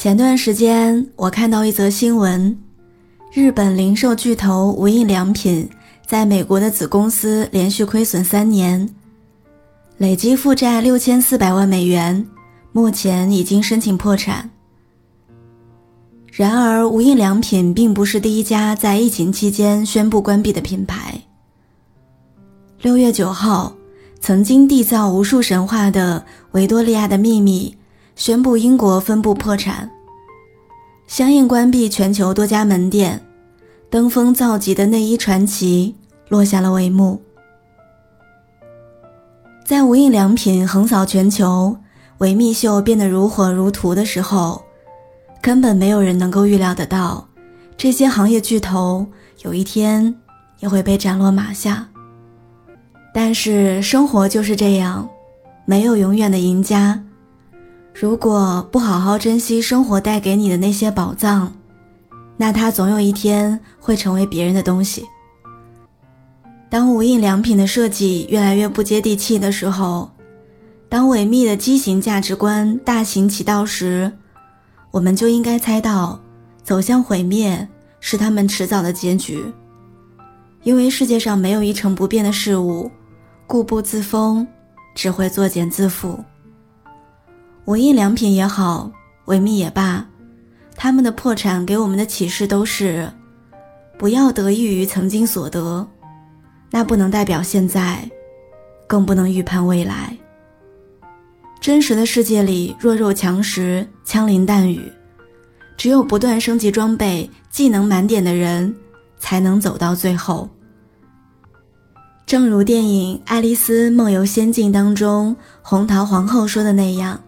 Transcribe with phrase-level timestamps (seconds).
[0.00, 2.56] 前段时间，我看到一则新闻：
[3.34, 5.68] 日本零售巨头无印良品
[6.06, 8.88] 在美国的子公司连续亏损三年，
[9.98, 12.26] 累计负债六千四百万美元，
[12.72, 14.48] 目前已经申请破产。
[16.32, 21.20] 然而，无印良品并不是第一家在疫情期间宣布关闭的品牌。
[22.80, 23.74] 六月九号，
[24.18, 27.76] 曾经缔造无数神话的维多利亚的秘密。
[28.20, 29.90] 宣布英国分部破产，
[31.06, 33.18] 相应关闭全球多家门店，
[33.88, 35.96] 登峰造极的内衣传奇
[36.28, 37.18] 落下了帷幕。
[39.64, 41.74] 在无印良品横扫全球，
[42.18, 44.62] 维密秀变得如火如荼的时候，
[45.40, 47.26] 根本没有人能够预料得到，
[47.78, 49.06] 这些行业巨头
[49.44, 50.14] 有一天
[50.58, 51.88] 也会被斩落马下。
[53.14, 55.08] 但是生活就是这样，
[55.64, 57.02] 没有永远的赢家。
[57.92, 61.52] 如果不好好珍惜生活带给你的那些宝藏，
[62.36, 65.04] 那它总有一天会成为别人的东西。
[66.70, 70.10] 当无印良品的设计越来越不接地气的时候，
[70.88, 74.10] 当维密的畸形价值观大行其道时，
[74.90, 76.18] 我们就应该猜到，
[76.62, 79.44] 走向毁灭是他们迟早的结局。
[80.62, 82.90] 因为世界上没有一成不变的事物，
[83.46, 84.46] 固步自封
[84.94, 86.16] 只会作茧自缚。
[87.66, 88.90] 无印良品也好，
[89.26, 90.04] 维密也罢，
[90.74, 93.08] 他们的破产给我们的启示都是：
[93.98, 95.86] 不要得益于曾经所得，
[96.70, 98.10] 那不能代表现在，
[98.86, 100.16] 更不能预判未来。
[101.60, 104.90] 真实的世界里，弱肉强食，枪林弹雨，
[105.76, 108.74] 只有不断升级装备、技能满点的人，
[109.18, 110.48] 才能走到最后。
[112.24, 117.20] 正如电影《爱丽丝梦游仙境》当中红桃皇后说的那样。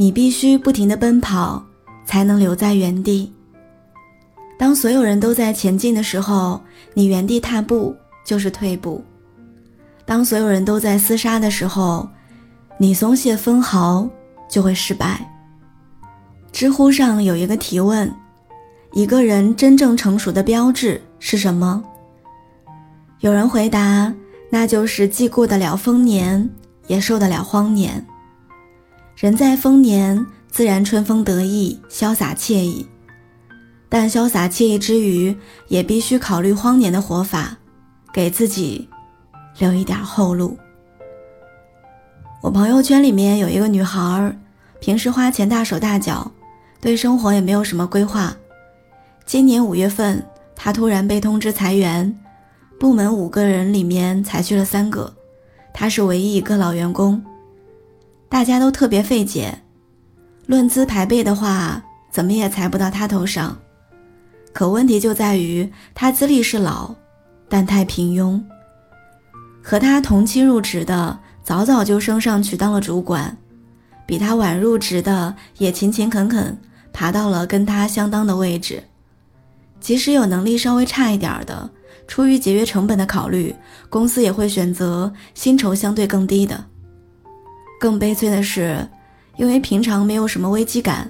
[0.00, 1.60] 你必须不停地奔跑，
[2.06, 3.32] 才能留在原地。
[4.56, 6.60] 当所有人都在前进的时候，
[6.94, 7.92] 你原地踏步
[8.24, 9.02] 就是退步；
[10.04, 12.08] 当所有人都在厮杀的时候，
[12.78, 14.08] 你松懈分毫
[14.48, 15.20] 就会失败。
[16.52, 18.08] 知乎上有一个提问：
[18.92, 21.82] 一个人真正成熟的标志是什么？
[23.18, 24.14] 有人回答：
[24.48, 26.48] 那就是既过得了丰年，
[26.86, 28.06] 也受得了荒年。
[29.20, 32.86] 人在丰年，自然春风得意、潇洒惬意，
[33.88, 35.36] 但潇洒惬意之余，
[35.66, 37.56] 也必须考虑荒年的活法，
[38.12, 38.88] 给自己
[39.58, 40.56] 留一点后路。
[42.40, 44.38] 我朋友圈里面有一个女孩，
[44.78, 46.30] 平时花钱大手大脚，
[46.80, 48.32] 对生活也没有什么规划。
[49.26, 50.24] 今年五月份，
[50.54, 52.16] 她突然被通知裁员，
[52.78, 55.12] 部门五个人里面裁去了三个，
[55.74, 57.20] 她是唯一一个老员工。
[58.28, 59.58] 大家都特别费解，
[60.46, 63.56] 论资排辈的话，怎么也裁不到他头上。
[64.52, 66.94] 可问题就在于他资历是老，
[67.48, 68.40] 但太平庸。
[69.62, 73.34] 和他同期入职的，早早就升上去当了主管；
[74.06, 76.58] 比他晚入职的，也勤勤恳恳
[76.92, 78.82] 爬到了跟他相当的位置。
[79.80, 81.70] 即使有能力稍微差一点的，
[82.06, 83.54] 出于节约成本的考虑，
[83.88, 86.64] 公司也会选择薪酬相对更低的。
[87.78, 88.86] 更悲催的是，
[89.36, 91.08] 因为平常没有什么危机感，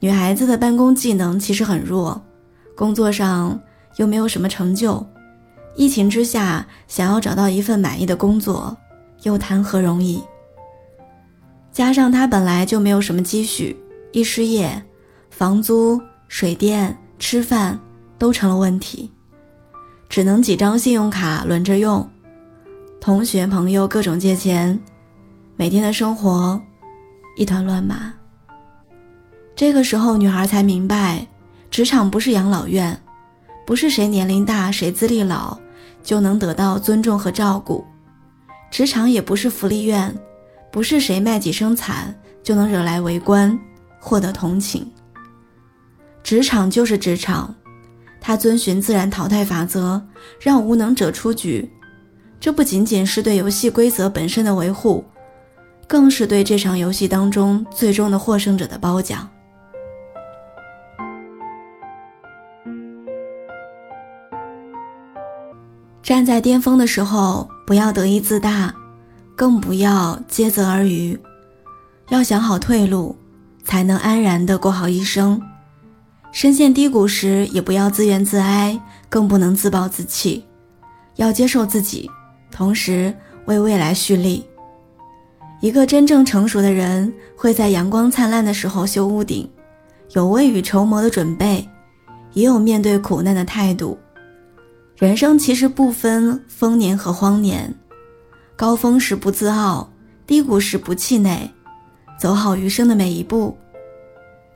[0.00, 2.20] 女孩子的办公技能其实很弱，
[2.76, 3.58] 工作上
[3.96, 5.06] 又没有什么成就，
[5.76, 8.76] 疫情之下想要找到一份满意的工作，
[9.22, 10.20] 又谈何容易？
[11.70, 13.76] 加上她本来就没有什么积蓄，
[14.10, 14.82] 一失业，
[15.30, 17.78] 房租、水电、吃饭
[18.18, 19.08] 都成了问题，
[20.08, 22.06] 只能几张信用卡轮着用，
[23.00, 24.76] 同学朋友各种借钱。
[25.60, 26.58] 每天的生活
[27.36, 28.10] 一团乱麻。
[29.54, 31.26] 这个时候，女孩才明白，
[31.70, 32.98] 职场不是养老院，
[33.66, 35.58] 不是谁年龄大谁资历老
[36.02, 37.84] 就能得到尊重和照顾；
[38.70, 40.18] 职场也不是福利院，
[40.72, 43.60] 不是谁卖几声惨就能惹来围观、
[43.98, 44.90] 获得同情。
[46.22, 47.54] 职场就是职场，
[48.18, 50.02] 它遵循自然淘汰法则，
[50.40, 51.70] 让无能者出局。
[52.40, 55.04] 这不仅仅是对游戏规则本身的维护。
[55.90, 59.28] 更是对这场游戏当中最终的获胜者的褒奖。
[66.00, 68.72] 站在巅峰的时候，不要得意自大，
[69.34, 71.18] 更不要竭泽而渔，
[72.10, 73.16] 要想好退路，
[73.64, 75.42] 才能安然的过好一生。
[76.30, 80.44] 深陷低谷时，也不要自怨自哀，更不能自暴自弃，
[81.16, 82.08] 要接受自己，
[82.48, 83.12] 同时
[83.46, 84.46] 为未来蓄力。
[85.60, 89.48] 一个真正成熟的人会在阳光灿烂的时候修屋顶，
[90.12, 91.68] 有未雨绸缪的准备，
[92.32, 93.98] 也有面对苦难的态度。
[94.96, 97.74] 人生其实不分丰年和荒年，
[98.56, 99.86] 高峰时不自傲，
[100.26, 101.50] 低谷时不气馁，
[102.18, 103.54] 走好余生的每一步，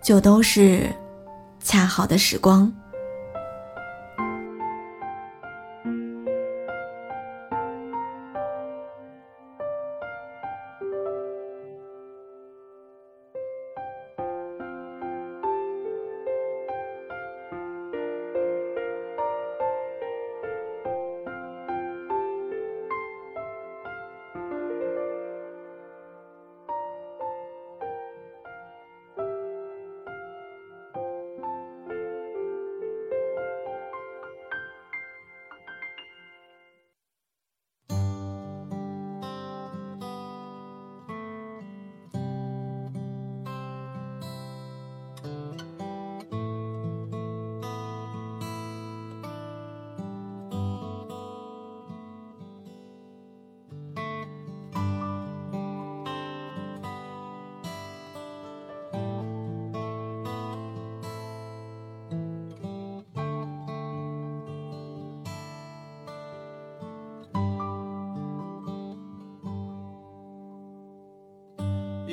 [0.03, 0.89] 就都是
[1.63, 2.73] 恰好的时光。